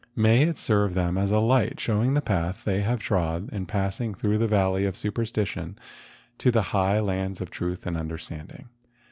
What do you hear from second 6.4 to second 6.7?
the